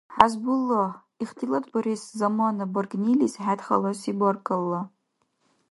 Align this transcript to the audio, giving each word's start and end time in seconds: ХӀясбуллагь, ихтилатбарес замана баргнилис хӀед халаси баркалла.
ХӀясбуллагь, 0.15 0.95
ихтилатбарес 1.23 2.03
замана 2.19 2.65
баргнилис 2.73 3.33
хӀед 3.43 3.59
халаси 3.65 4.11
баркалла. 4.19 4.81